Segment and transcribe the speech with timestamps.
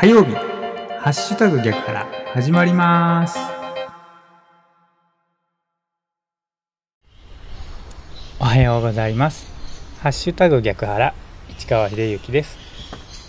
[0.00, 0.32] 火曜日。
[0.32, 3.38] ハッシュタグ逆から始まります。
[8.38, 9.46] おはようございます。
[10.00, 11.12] ハッシュタグ逆原
[11.50, 12.56] 市川秀幸です。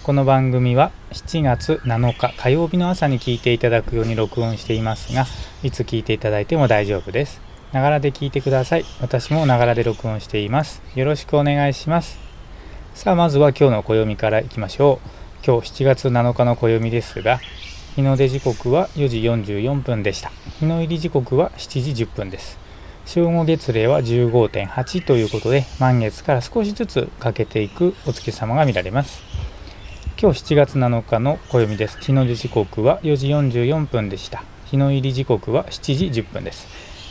[0.04, 5.26] この番組は7月7日火曜日の朝に聞いていただくように録音していますが
[5.64, 7.42] いつ聞いていただいても大丈夫です。
[7.74, 8.86] ながらで聞いてください。
[9.02, 10.82] 私もながらで録音しています。
[10.96, 12.18] よろしくお願いします。
[12.94, 15.21] さあまずは今日の暦からいきましょう。
[15.44, 17.40] 今日7月7日の暦ですが
[17.96, 20.30] 日の出時刻は4時44分でした。
[20.60, 22.60] 日の入り時刻は7時10分です。
[23.08, 29.24] 正午月齢は15.8ということで満月から少しずつ欠けていくお月様が見られます。
[30.22, 31.98] 今日7月7日の暦です。
[32.00, 34.44] 日の出時刻は4時44分でした。
[34.66, 36.68] 日の入り時刻は7時10分です。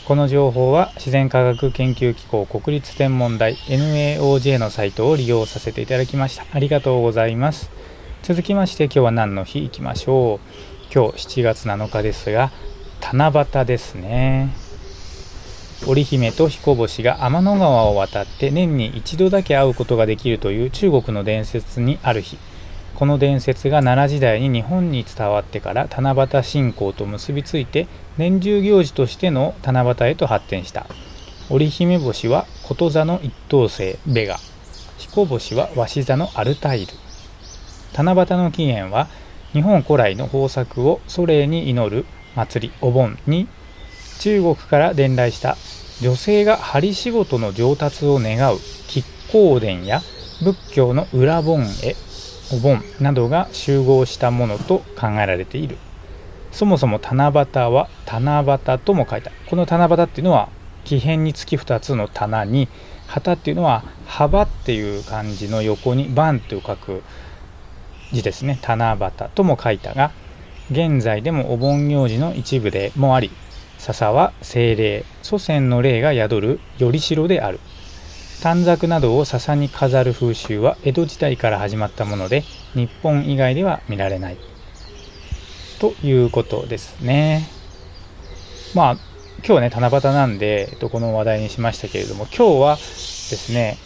[0.07, 6.47] この情報は自然科学研究機構国立天文台 NAOJ のサイトを利用させていただきました。
[6.53, 7.80] ありがとうございます。
[8.23, 10.95] 続きまして今日は何の日いきましょう。
[10.95, 12.53] 今日7月7日ですが
[13.01, 14.51] 七夕ですね。
[15.87, 22.37] 織姫と彦星が天の川を渡って年に一度だけ会うことができるという中国の伝説にある日。
[22.95, 27.87] この伝説が奈良時代に日本に伝わってから七夕信仰と結びついて
[28.19, 30.87] 年中行事としての七夕へと発展した。
[31.49, 34.37] 織姫星はこと座の一等星ベガ。
[34.99, 36.93] 彦星は鷲座のアルタイル。
[37.93, 39.09] 七夕の起源は
[39.53, 43.49] 日本古来の豊作を祖霊に祈る祭りお盆に
[44.21, 45.57] 中国から伝来した
[46.01, 50.01] 女性が針仕事の上達を願う亀甲殿や
[50.43, 51.95] 仏教の裏盆絵
[52.53, 55.77] お盆などが集合したものと考えられている。
[56.51, 59.31] そもそも七夕は七夕とも書いた。
[59.49, 60.49] この七夕っていうのは
[60.85, 62.69] 木片につき2つの棚に
[63.07, 67.03] 旗っていうのは幅っていう漢字の横に番と書く
[68.13, 68.59] 字ですね。
[68.63, 70.13] 七夕とも書いたが
[70.71, 73.31] 現在でもお盆行事の一部でもあり
[73.79, 77.61] 笹は精霊祖先の霊が宿る頼代である。
[78.43, 82.43] 短冊などを笹に飾る風習は江戸時代から始まったもので
[82.75, 84.39] 日本以外では見られない。
[85.79, 87.47] ということですね。
[88.75, 88.93] まあ
[89.39, 93.79] 今日はね七夕なんでこの話題にしましたけれども今日はですね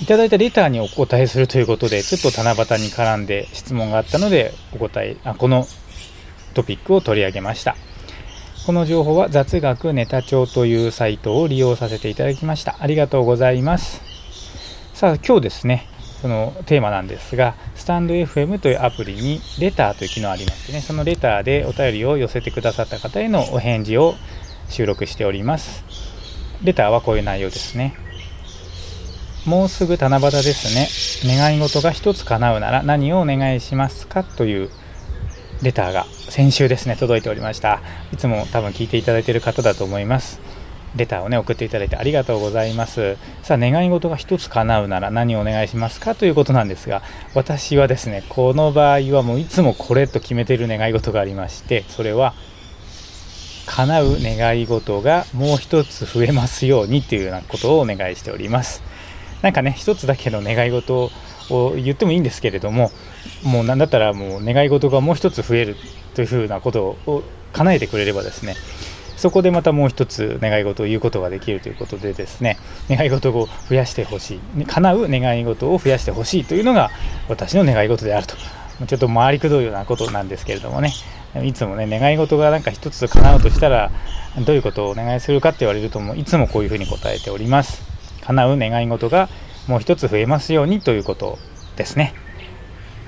[0.00, 5.66] いただいたレターにお答えするということで、ちょっと七夕に絡んで質問があったので、お答え、あこの
[6.54, 7.76] トピックを取り上げました。
[8.64, 12.76] この情報は雑学ネタ帳というサイトを利用させていただきました。
[12.80, 14.00] ありがとうございます。
[14.94, 15.86] さあ、今日ですね、
[16.22, 24.14] そのテーマなんですが、スタンド FM というアプリにレターという機能ありましてね、そのレターでお便りを寄せてくださった方へのお返事を
[24.70, 25.84] 収録しております。
[26.62, 28.09] レターはこういう内容ですね。
[29.46, 31.34] もうすぐ七夕ですね。
[31.34, 34.70] 願い事が一つ叶うなら何をお願いしますかという
[35.62, 37.80] レターが先週ですね、届いておりました。
[38.12, 40.40] いつも多分聞いていただいている方だと思います。
[40.94, 43.16] レターをね、送っていただいてありがとうございます。
[43.42, 47.02] さあ、願い事が一つ叶うなら何をお願いしますかということなんですが、
[47.34, 52.34] 私はですね、この場合はもういつもこれと決めている願い事がありまして、それは、
[53.66, 58.89] 叶う願い事がもう一つ増えますようにというようなことをお願いしております。
[59.42, 61.10] なんかね一つだけの願い事
[61.50, 62.90] を言ってもいいんですけれども
[63.42, 65.76] もう何だったらもう願い事がもう一つ増える
[66.14, 68.54] というふうなことを叶えてくれればですね
[69.16, 72.58] そこでまたもう一つ願い事を言うことができるということでですね
[72.88, 76.90] 願い事を増やしてほしい叶う願い事を増やしてほしいというのが
[77.28, 78.34] 私の願い事であると。
[78.86, 80.92] ちょっと回りくどいようなことなんですけれどもね。
[81.44, 83.92] いつもね願い事がなんか一つ叶うとしたら
[84.44, 87.89] どういうことをお願いするかって言われるともいつもこういうふうに答えております。
[88.22, 89.28] 叶う願い事が
[89.66, 91.38] もう一つ増えますようにということ
[91.76, 92.14] ですね。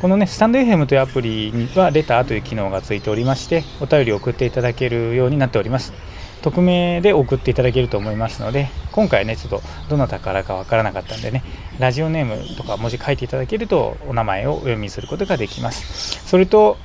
[0.00, 5.92] このね、スタンド FM というアプリにはレターという機能がついておりまして、お便りを送っていただけるようになっております。
[6.42, 11.44] 匿名で送っていただけると思いますので、今回ね、ちょっとどなたからかわからなかったんでね、
[11.78, 16.28] ラジオネームとか文字書いていただけると、お名前をお読みすることができます。
[16.28, 16.78] それと、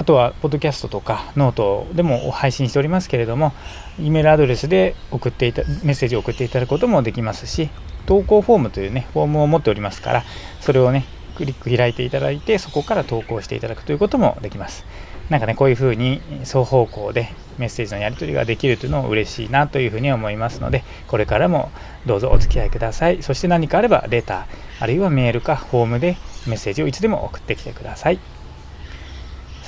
[0.00, 3.52] あとは、ポッドキャストとかノートでも配信しておりますけれども、
[3.98, 7.68] E メールアドレスで送っていたメッセージを送っていただくこともできますし、
[8.06, 10.24] 投稿フォームというね、フォームを持っておりますから、
[10.62, 11.04] それをね、
[11.36, 14.86] クリック開いていただいて、そこから投稿していただくということもできます。
[15.28, 21.70] なんかね、こういうふうに双方向でメッセージのやり取りができるというのも嬉しいなというふうに思いますので、これからも
[22.06, 23.22] どうぞお付き合いください。
[23.22, 24.44] そして何かあれば、レター、
[24.80, 26.16] あるいはメールかフォームで
[26.46, 28.39] メッセージをいつでも送ってきてください。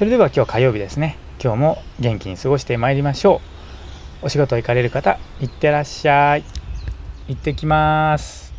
[0.03, 1.17] それでは今日火曜日ですね。
[1.41, 3.41] 今日も元気に過ごしてまいりましょ
[4.23, 4.27] う。
[4.27, 6.45] お仕事行かれる方、いってらっしゃい。
[7.29, 8.52] 行ってきます。